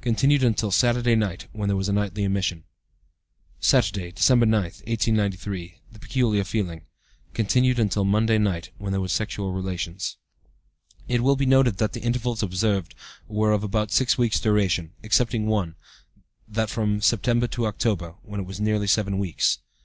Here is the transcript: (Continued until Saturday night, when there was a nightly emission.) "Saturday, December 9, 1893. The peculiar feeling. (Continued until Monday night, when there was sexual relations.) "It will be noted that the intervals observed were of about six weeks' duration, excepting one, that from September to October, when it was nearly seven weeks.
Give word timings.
(Continued 0.00 0.44
until 0.44 0.70
Saturday 0.70 1.16
night, 1.16 1.48
when 1.50 1.68
there 1.68 1.76
was 1.76 1.88
a 1.88 1.92
nightly 1.92 2.22
emission.) 2.22 2.62
"Saturday, 3.58 4.12
December 4.12 4.46
9, 4.46 4.62
1893. 4.62 5.78
The 5.90 5.98
peculiar 5.98 6.44
feeling. 6.44 6.82
(Continued 7.34 7.80
until 7.80 8.04
Monday 8.04 8.38
night, 8.38 8.70
when 8.78 8.92
there 8.92 9.00
was 9.00 9.10
sexual 9.12 9.50
relations.) 9.52 10.18
"It 11.08 11.20
will 11.20 11.34
be 11.34 11.46
noted 11.46 11.78
that 11.78 11.94
the 11.94 12.00
intervals 12.04 12.44
observed 12.44 12.94
were 13.26 13.50
of 13.50 13.64
about 13.64 13.90
six 13.90 14.16
weeks' 14.16 14.38
duration, 14.38 14.92
excepting 15.02 15.46
one, 15.46 15.74
that 16.46 16.70
from 16.70 17.00
September 17.00 17.48
to 17.48 17.66
October, 17.66 18.14
when 18.22 18.38
it 18.38 18.46
was 18.46 18.60
nearly 18.60 18.86
seven 18.86 19.18
weeks. 19.18 19.58